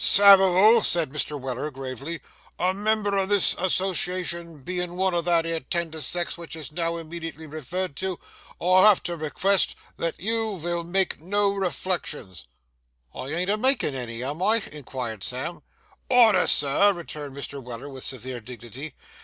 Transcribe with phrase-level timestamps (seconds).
[0.03, 1.39] 'Samivel,' said Mr.
[1.39, 2.21] Weller, gravely,
[2.57, 6.93] 'a member o' this associashun bein' one o' that 'ere tender sex which is now
[6.93, 8.19] immedetly referred to,
[8.59, 12.47] I have to rekvest that you vill make no reflections.'
[13.13, 15.61] 'I ain't a makin' any, am I?' inquired Sam.
[16.09, 17.61] 'Order, sir!' rejoined Mr.
[17.61, 18.95] Weller, with severe dignity.